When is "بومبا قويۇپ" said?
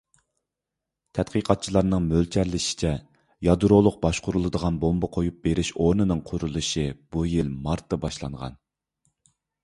4.85-5.37